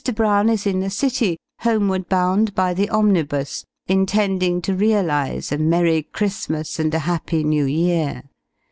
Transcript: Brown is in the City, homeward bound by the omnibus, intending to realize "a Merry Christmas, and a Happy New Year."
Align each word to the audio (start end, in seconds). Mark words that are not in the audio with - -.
Brown 0.15 0.49
is 0.49 0.65
in 0.65 0.79
the 0.79 0.89
City, 0.89 1.37
homeward 1.59 2.09
bound 2.09 2.55
by 2.55 2.73
the 2.73 2.89
omnibus, 2.89 3.65
intending 3.85 4.59
to 4.63 4.73
realize 4.73 5.51
"a 5.51 5.59
Merry 5.59 6.01
Christmas, 6.01 6.79
and 6.79 6.91
a 6.95 7.05
Happy 7.05 7.43
New 7.43 7.65
Year." 7.65 8.23